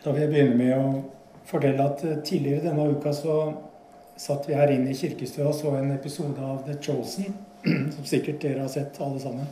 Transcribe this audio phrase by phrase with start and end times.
[0.00, 0.84] Da vil jeg begynne med å
[1.44, 3.34] fortelle at eh, tidligere denne uka så
[4.16, 7.34] satt vi her inne i kirkestua og så en episode av The Chosen,
[7.94, 9.50] som sikkert dere har sett alle sammen.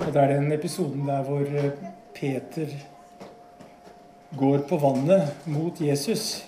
[0.00, 1.78] Og det er den episoden der hvor eh,
[2.16, 2.74] Peter
[4.34, 6.42] går på vannet mot Jesus.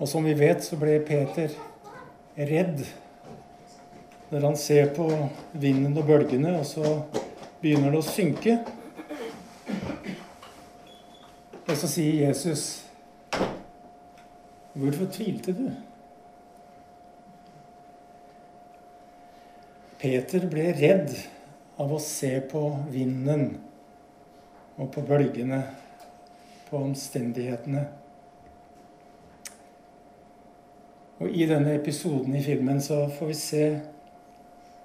[0.00, 1.52] Og som vi vet, så ble Peter
[2.40, 2.80] redd
[4.32, 5.04] når han ser på
[5.52, 7.02] vinden og bølgene, og så
[7.62, 8.56] begynner det å synke.
[11.62, 12.84] Og så sier Jesus,
[14.74, 15.70] 'Hvorfor tvilte du?'
[20.02, 21.12] Peter ble redd
[21.78, 23.60] av å se på vinden
[24.76, 25.62] og på bølgene,
[26.70, 27.84] på omstendighetene.
[31.20, 33.66] Og i denne episoden i filmen så får vi se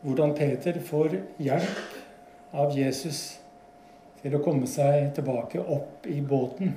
[0.03, 1.96] hvordan Peter får hjelp
[2.51, 3.39] av Jesus
[4.21, 6.73] til å komme seg tilbake opp i båten.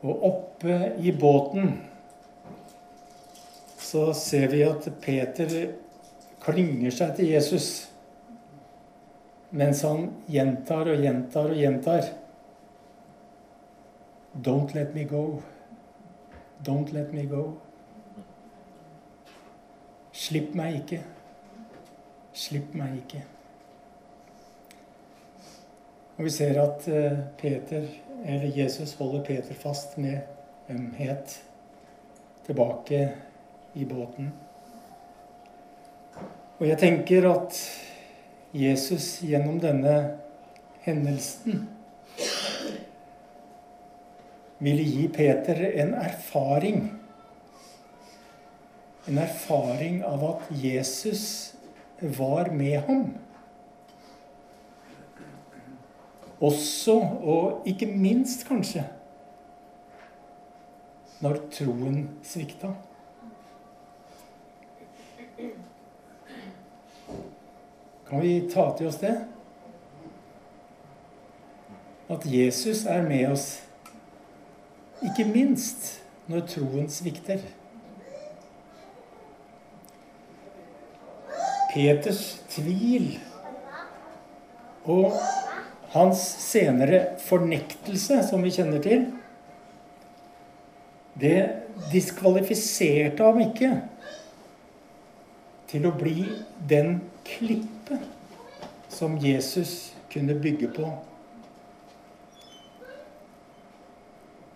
[0.00, 1.74] Og oppe i båten
[3.90, 5.54] så ser vi at Peter
[6.40, 7.70] klynger seg til Jesus
[9.50, 12.12] mens han gjentar og gjentar og gjentar.
[14.32, 15.42] Don't let me go.
[16.62, 17.56] Don't let me go.
[20.14, 21.02] Slipp meg ikke.
[22.32, 23.24] Slipp meg ikke.
[26.20, 27.84] Og vi ser at eh, Peter,
[28.28, 30.18] eller Jesus holder Peter fast med
[30.68, 31.38] ømhet
[32.44, 32.98] tilbake
[33.74, 34.28] i båten.
[36.58, 37.56] Og jeg tenker at
[38.52, 39.94] Jesus gjennom denne
[40.84, 41.62] hendelsen
[44.60, 46.84] ville gi Peter en erfaring.
[49.08, 51.24] En erfaring av at Jesus
[52.20, 53.08] var med ham.
[56.40, 58.84] Også, og ikke minst kanskje,
[61.20, 62.70] når troen svikta.
[68.08, 69.12] Kan vi ta til oss det?
[72.10, 73.60] At Jesus er med oss,
[75.04, 75.92] ikke minst
[76.26, 77.44] når troen svikter.
[81.70, 83.12] Peters tvil
[84.84, 85.12] og
[85.94, 89.08] hans senere fornektelse, som vi kjenner til,
[91.20, 91.40] det
[91.90, 93.72] diskvalifiserte ham ikke
[95.70, 96.24] til å bli
[96.70, 97.98] den klippe
[98.90, 100.88] som Jesus kunne bygge på.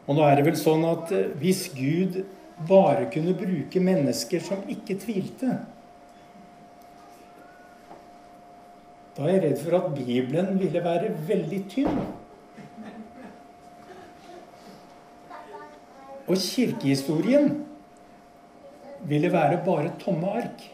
[0.05, 2.23] Og nå er det vel sånn at hvis Gud
[2.69, 5.56] bare kunne bruke mennesker som ikke tvilte,
[9.15, 11.99] Da er jeg redd for at Bibelen ville være veldig tynn.
[16.25, 17.53] Og kirkehistorien
[19.07, 20.65] ville være bare tomme ark.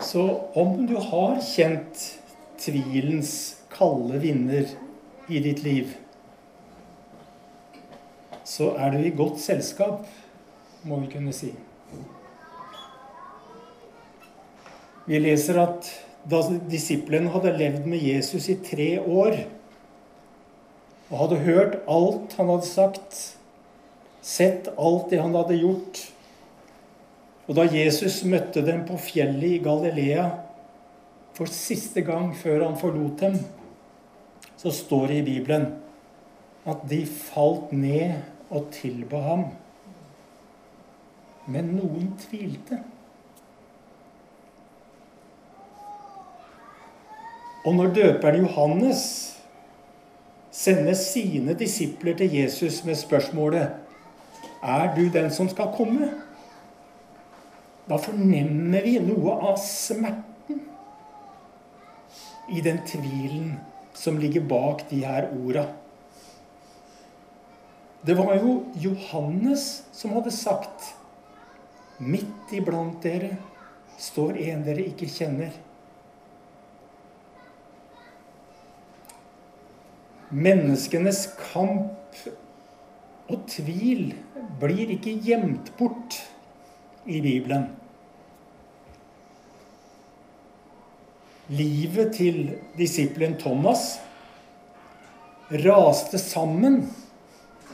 [0.00, 2.02] Så om du har kjent
[2.58, 3.32] tvilens
[3.72, 4.68] kalde vinder
[5.28, 5.96] i ditt liv,
[8.44, 10.06] så er du i godt selskap,
[10.84, 11.52] må vi kunne si.
[15.08, 15.88] Vi leser at
[16.28, 19.38] da disiplene hadde levd med Jesus i tre år
[21.08, 23.20] og hadde hørt alt han hadde sagt,
[24.20, 26.02] sett alt det han hadde gjort
[27.48, 30.26] Og da Jesus møtte dem på fjellet i Galilea
[31.32, 33.38] for siste gang før han forlot dem,
[34.58, 35.64] så står det i Bibelen
[36.68, 38.18] at de falt ned
[38.50, 39.44] og tilba ham.
[41.48, 42.82] Men noen tvilte.
[47.68, 49.02] Og når døperen Johannes
[50.50, 53.68] sender sine disipler til Jesus med spørsmålet
[54.62, 56.08] Er du den som skal komme?
[57.88, 60.62] Da fornemmer vi noe av smerten
[62.48, 63.52] i den tvilen
[63.92, 65.66] som ligger bak de her orda.
[68.06, 70.94] Det var jo Johannes som hadde sagt
[71.98, 73.34] Midt iblant dere
[73.98, 75.50] står en dere ikke kjenner.
[80.28, 82.18] Menneskenes kamp
[83.28, 84.10] og tvil
[84.60, 86.18] blir ikke gjemt bort
[87.08, 87.68] i Bibelen.
[91.48, 92.40] Livet til
[92.76, 93.94] disippelen Thomas
[95.64, 96.82] raste sammen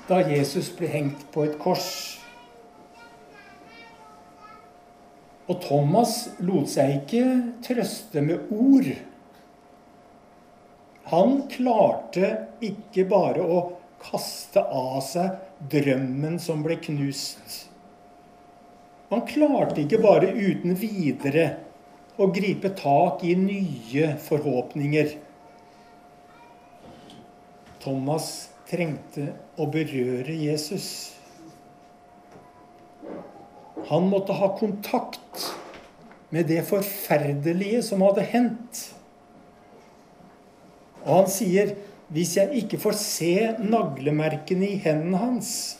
[0.07, 1.89] da Jesus ble hengt på et kors.
[5.51, 7.25] Og Thomas lot seg ikke
[7.67, 8.93] trøste med ord.
[11.13, 12.31] Han klarte
[12.65, 13.59] ikke bare å
[14.05, 15.37] kaste av seg
[15.73, 17.65] drømmen som ble knust.
[19.11, 21.45] Han klarte ikke bare uten videre
[22.17, 25.13] å gripe tak i nye forhåpninger.
[27.85, 28.31] Thomas
[28.71, 29.29] trengte
[29.61, 30.89] å berøre Jesus.
[33.91, 35.51] Han måtte ha kontakt
[36.33, 38.94] med det forferdelige som hadde hendt.
[41.05, 41.75] Og han sier,
[42.11, 45.77] 'Hvis jeg ikke får se naglemerkene i hendene hans'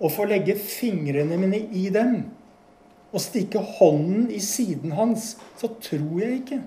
[0.00, 2.30] 'og får legge fingrene mine i dem'
[3.12, 6.62] 'og stikke hånden i siden hans', så tror jeg ikke'.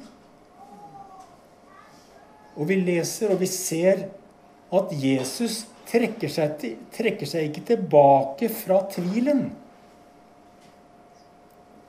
[2.57, 4.09] Og vi leser og vi ser
[4.73, 9.49] at Jesus trekker seg, til, trekker seg ikke tilbake fra tvilen.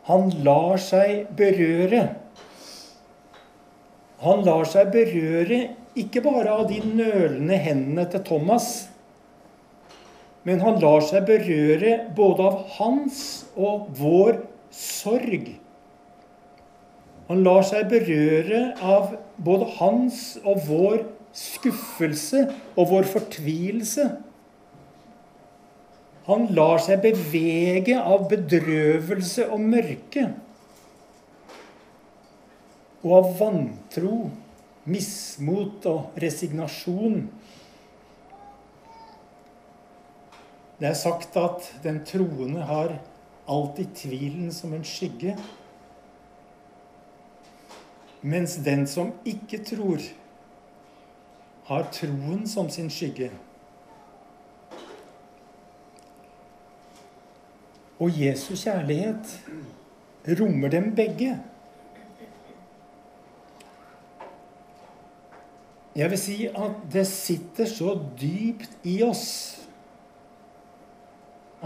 [0.09, 2.06] Han lar seg berøre.
[4.20, 5.61] Han lar seg berøre
[5.99, 8.69] ikke bare av de nølende hendene til Thomas,
[10.44, 13.22] men han lar seg berøre både av hans
[13.56, 15.50] og vår sorg.
[17.31, 21.02] Han lar seg berøre av både hans og vår
[21.37, 24.08] skuffelse og vår fortvilelse.
[26.26, 30.26] Han lar seg bevege av bedrøvelse og mørke.
[33.00, 34.17] Og av vantro,
[34.91, 37.23] mismot og resignasjon.
[40.81, 42.99] Det er sagt at den troende har
[43.50, 45.37] alltid tvilen som en skygge.
[48.20, 50.05] Mens den som ikke tror,
[51.70, 53.31] har troen som sin skygge.
[58.00, 59.37] Og Jesu kjærlighet
[60.41, 61.37] rommer dem begge.
[65.96, 69.26] Jeg vil si at det sitter så dypt i oss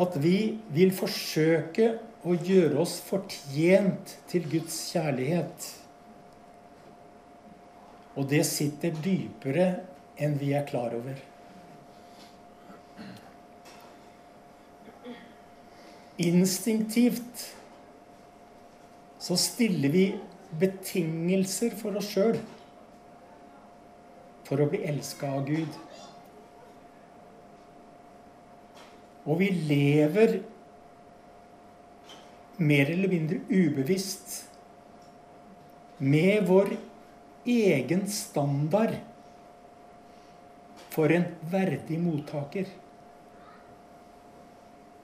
[0.00, 1.90] at vi vil forsøke
[2.24, 5.68] å gjøre oss fortjent til Guds kjærlighet.
[8.16, 9.68] Og det sitter dypere
[10.16, 11.20] enn vi er klar over.
[16.24, 17.48] Instinktivt
[19.20, 20.04] så stiller vi
[20.60, 22.38] betingelser for oss sjøl
[24.44, 25.79] for å bli elska av Gud.
[29.25, 30.41] Og vi lever
[32.56, 34.44] mer eller mindre ubevisst
[35.99, 36.76] med vår
[37.44, 38.94] egen standard
[40.94, 42.69] for en verdig mottaker.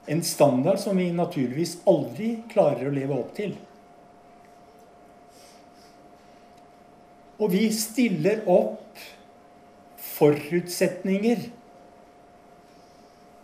[0.07, 3.57] En standard som vi naturligvis aldri klarer å leve opp til.
[7.41, 9.01] Og vi stiller opp
[10.21, 11.49] forutsetninger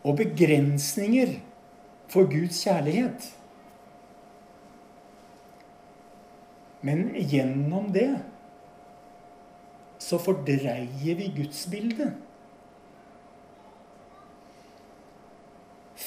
[0.06, 1.38] og begrensninger
[2.12, 3.32] for Guds kjærlighet.
[6.87, 8.11] Men gjennom det
[10.06, 12.14] så fordreier vi gudsbildet.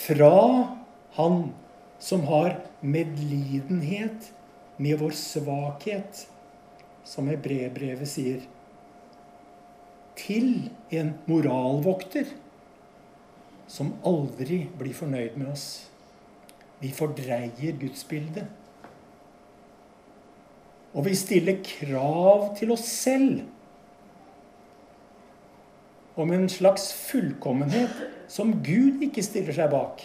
[0.09, 0.75] fra
[1.11, 1.53] Han
[1.99, 4.31] som har medlidenhet
[4.77, 6.21] med vår svakhet,
[7.03, 8.45] som Hebreerbrevet sier,
[10.19, 12.29] til en moralvokter
[13.69, 15.67] som aldri blir fornøyd med oss.
[16.79, 18.47] Vi fordreier gudsbildet.
[20.97, 23.43] Og vi stiller krav til oss selv
[26.19, 27.99] om en slags fullkommenhet
[28.31, 30.01] som Gud ikke stiller seg bak.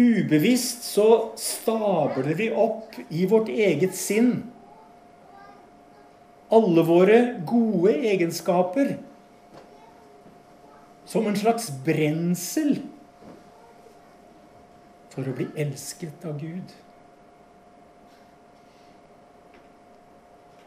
[0.00, 1.06] Ubevisst så
[1.38, 4.34] stabler vi opp i vårt eget sinn
[6.50, 8.96] alle våre gode egenskaper
[11.10, 12.76] som en slags brensel
[15.10, 16.70] for å bli elsket av Gud.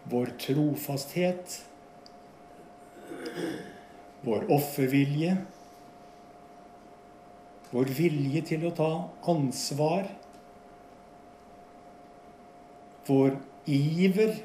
[0.04, 1.62] vår trofasthet,
[4.22, 5.38] vår offervilje,
[7.72, 8.90] vår vilje til å ta
[9.32, 10.08] ansvar,
[13.08, 14.36] vår iver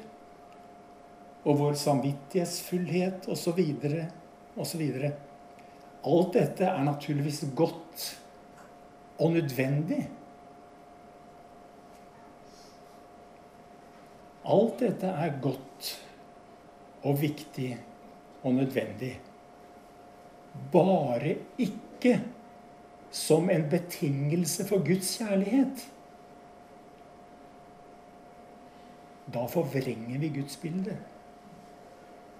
[1.43, 3.59] og vår samvittighetsfullhet osv.
[4.59, 4.85] osv.
[5.99, 8.07] Alt dette er naturligvis godt
[9.19, 10.01] og nødvendig.
[14.49, 15.93] Alt dette er godt
[17.03, 17.77] og viktig
[18.43, 19.13] og nødvendig.
[20.71, 22.19] Bare ikke
[23.11, 25.85] som en betingelse for Guds kjærlighet,
[29.33, 30.97] da forvrenger vi Guds bilde.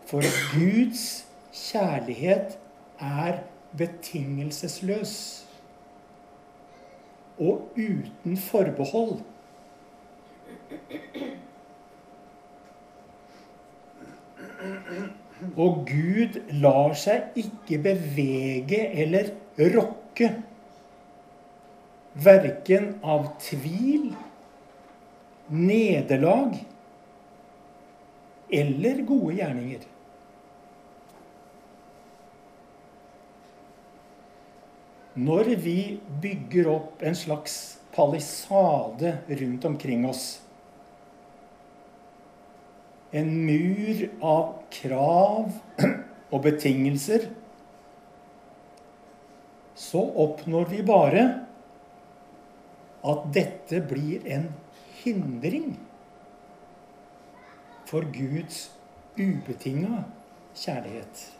[0.09, 0.25] For
[0.55, 2.55] Guds kjærlighet
[2.99, 3.35] er
[3.77, 5.11] betingelsesløs
[7.37, 9.19] og uten forbehold.
[15.57, 19.29] Og Gud lar seg ikke bevege eller
[19.75, 20.31] rokke
[22.17, 24.09] verken av tvil,
[25.53, 26.57] nederlag
[28.49, 29.87] eller gode gjerninger.
[35.17, 35.79] Når vi
[36.21, 40.41] bygger opp en slags palisade rundt omkring oss,
[43.11, 45.55] en mur av krav
[46.33, 47.25] og betingelser,
[49.79, 51.25] så oppnår vi bare
[53.09, 54.49] at dette blir en
[55.01, 55.71] hindring
[57.89, 58.67] for Guds
[59.17, 60.03] ubetinga
[60.53, 61.38] kjærlighet.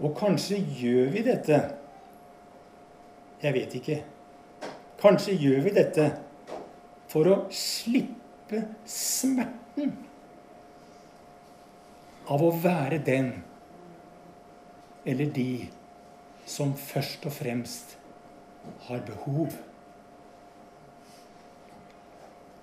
[0.00, 1.60] Og kanskje gjør vi dette
[3.42, 3.96] Jeg vet ikke.
[5.00, 6.06] Kanskje gjør vi dette
[7.12, 9.92] for å slippe smerten
[12.32, 13.28] av å være den
[15.06, 15.68] eller de
[16.48, 17.94] som først og fremst
[18.88, 19.52] har behov.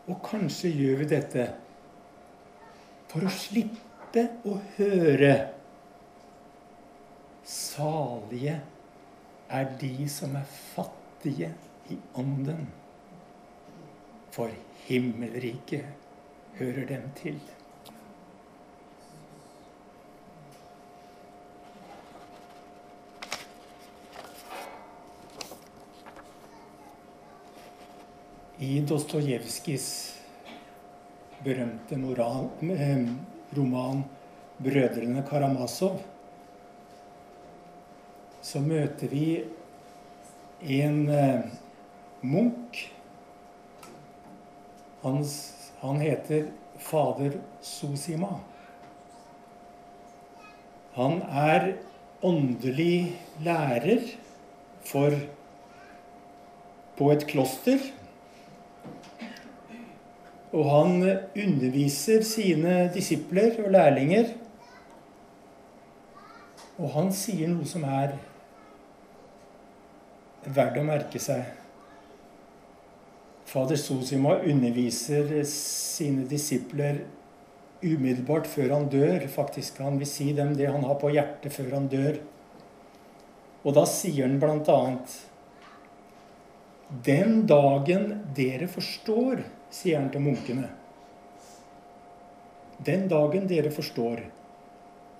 [0.09, 1.47] Og kanskje gjør vi dette
[3.13, 5.33] for å slippe å høre
[7.43, 8.61] Salige
[9.49, 11.49] er de som er fattige
[11.91, 12.69] i ånden,
[14.31, 14.51] for
[14.87, 15.83] himmelriket
[16.55, 17.41] hører dem til.
[28.63, 29.89] I Dostojevskijs
[31.43, 33.07] berømte moral, eh,
[33.57, 34.05] roman
[34.59, 36.12] 'Brødrene Karamazov'
[38.43, 39.27] så møter vi
[40.79, 41.45] en eh,
[42.21, 42.79] munk.
[45.03, 45.23] Han,
[45.81, 48.35] han heter fader Sosima.
[50.95, 51.73] Han er
[52.23, 54.03] åndelig lærer
[54.85, 55.15] for
[56.97, 57.79] på et kloster.
[60.53, 60.99] Og han
[61.33, 64.35] underviser sine disipler og lærlinger.
[66.77, 68.13] Og han sier noe som er
[70.47, 71.43] verdt å merke seg.
[73.53, 77.03] Fader Sosima underviser sine disipler
[77.83, 79.27] umiddelbart før han dør.
[79.29, 82.21] Faktisk Han vil si dem det han har på hjertet før han dør.
[83.63, 84.79] Og da sier han bl.a.:
[87.05, 90.69] Den dagen dere forstår, sier han til munkene
[92.85, 94.25] Den dagen dere forstår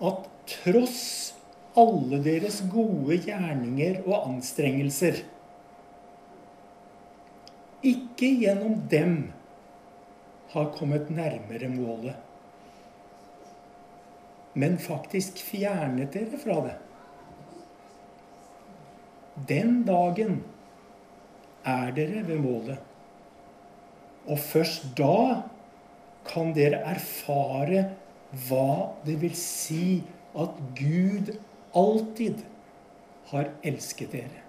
[0.04, 1.34] at tross
[1.78, 5.22] alle deres gode gjerninger og anstrengelser.
[7.84, 9.16] Ikke gjennom dem
[10.54, 12.14] har kommet nærmere målet,
[14.54, 16.74] men faktisk fjernet dere fra det.
[19.50, 20.44] Den dagen
[21.66, 22.78] er dere ved målet.
[24.30, 25.42] Og først da
[26.24, 27.88] kan dere erfare
[28.46, 29.98] hva det vil si
[30.38, 31.34] at Gud
[31.74, 32.42] alltid
[33.32, 34.40] har elsket dere.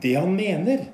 [0.00, 0.86] Det han mener,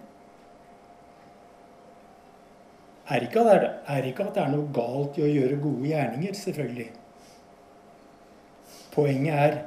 [3.07, 6.35] er ikke, at, er ikke at det er noe galt i å gjøre gode gjerninger,
[6.35, 6.89] selvfølgelig.
[8.97, 9.59] Poenget er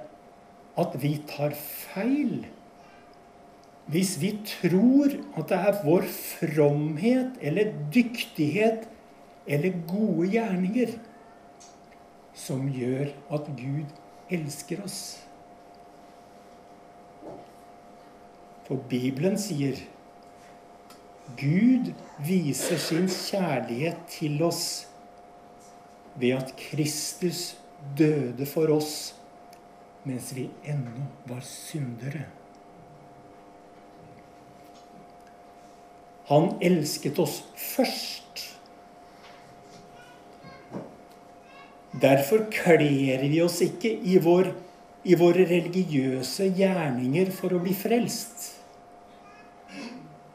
[0.79, 2.41] at vi tar feil
[3.89, 8.83] hvis vi tror at det er vår fromhet eller dyktighet
[9.49, 10.91] eller gode gjerninger
[12.39, 13.89] som gjør at Gud
[14.31, 14.99] elsker oss.
[18.67, 19.79] For Bibelen sier
[21.39, 21.91] Gud
[22.25, 24.87] viser sin kjærlighet til oss
[26.19, 27.57] ved at Kristus
[27.97, 29.15] døde for oss
[30.07, 32.23] mens vi ennå var syndere.
[36.29, 38.58] Han elsket oss først
[41.99, 44.51] Derfor kler vi oss ikke i, vår,
[45.03, 48.53] i våre religiøse gjerninger for å bli frelst.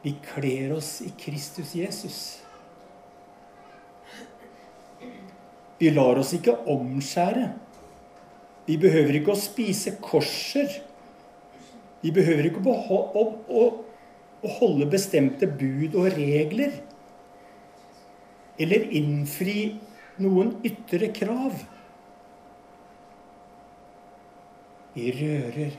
[0.05, 2.19] Vi kler oss i Kristus Jesus.
[5.79, 7.49] Vi lar oss ikke omskjære
[8.65, 10.69] Vi behøver ikke å spise korser.
[12.01, 13.65] Vi behøver ikke å,
[14.59, 16.73] holde bestemte bud og regler.
[18.61, 19.75] Eller innfri
[20.21, 21.57] noen ytre krav.
[24.95, 25.75] Vi rører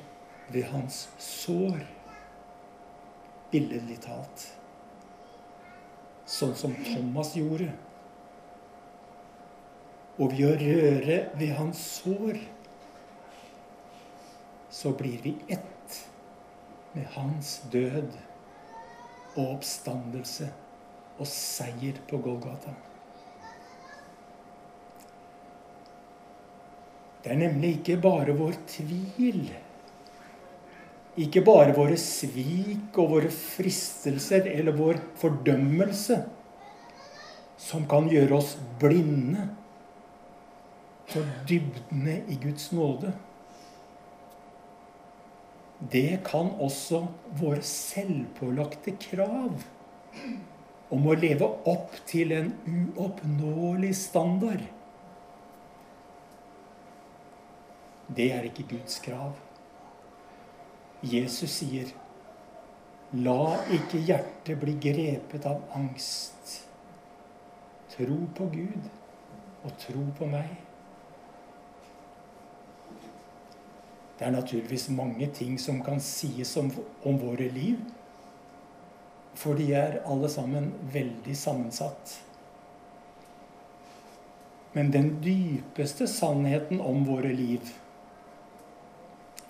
[0.52, 1.80] ved hans sår,
[3.52, 4.44] billedlig talt.
[6.26, 7.70] Sånn som Thomas gjorde.
[10.16, 12.40] Og ved å røre ved hans sår,
[14.76, 16.00] så blir vi ett
[16.96, 18.10] med hans død
[19.36, 20.50] og oppstandelse
[21.16, 22.74] og seier på Golgata.
[27.26, 29.48] Det er nemlig ikke bare vår tvil,
[31.18, 36.20] ikke bare våre svik og våre fristelser eller vår fordømmelse
[37.58, 39.48] som kan gjøre oss blinde
[41.10, 43.10] for dybdene i Guds nåde.
[45.82, 47.02] Det kan også
[47.42, 49.66] våre selvpålagte krav
[50.94, 54.62] om å leve opp til en uoppnåelig standard.
[58.16, 59.32] Det er ikke Guds krav.
[61.02, 61.92] Jesus sier,
[63.12, 66.62] 'La ikke hjertet bli grepet av angst.'
[67.96, 68.88] Tro på Gud
[69.64, 70.56] og tro på meg.
[74.18, 76.70] Det er naturligvis mange ting som kan sies om,
[77.04, 77.78] om våre liv.
[79.34, 82.22] For de er alle sammen veldig sammensatt.
[84.72, 87.60] Men den dypeste sannheten om våre liv,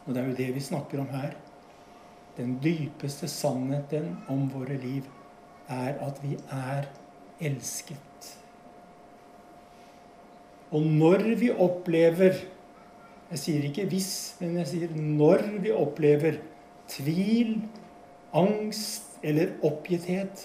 [0.07, 1.35] og det er jo det vi snakker om her
[2.37, 5.07] Den dypeste sannheten om våre liv
[5.73, 6.85] er at vi er
[7.41, 8.29] elsket.
[10.71, 12.37] Og når vi opplever
[13.31, 16.39] jeg sier ikke hvis, men jeg sier når vi opplever
[16.91, 17.57] tvil,
[18.37, 20.45] angst eller oppgitthet.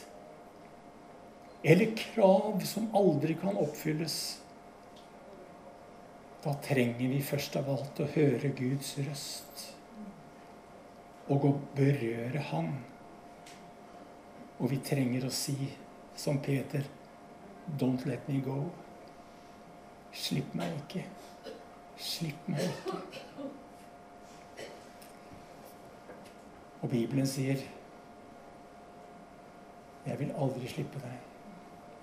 [1.61, 4.15] Eller krav som aldri kan oppfylles.
[6.43, 9.65] Da trenger vi først av alt å høre Guds røst.
[11.29, 12.71] Og å berøre Han.
[14.57, 15.57] Og vi trenger å si
[16.17, 16.87] som Peter
[17.77, 18.57] Don't let me go.
[20.11, 21.05] Slipp meg ikke.
[22.01, 23.21] Slipp meg ikke.
[26.81, 27.61] Og Bibelen sier,
[30.05, 31.21] 'Jeg vil aldri slippe deg'.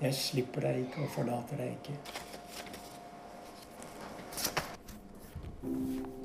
[0.01, 2.28] Jeg slipper deg ikke og forlater deg ikke.
[5.63, 6.18] you.